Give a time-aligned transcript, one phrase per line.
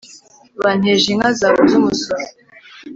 [0.63, 2.23] banteje inka zabuze umusoro